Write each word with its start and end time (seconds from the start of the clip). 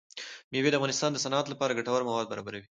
مېوې 0.51 0.69
د 0.71 0.75
افغانستان 0.77 1.09
د 1.13 1.17
صنعت 1.23 1.45
لپاره 1.49 1.77
ګټور 1.79 2.01
مواد 2.07 2.27
برابروي. 2.31 2.61